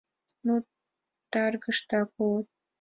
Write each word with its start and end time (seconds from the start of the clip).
Ну, 0.45 0.53
таргылтышак 1.31 2.09
улыт! 2.23 2.47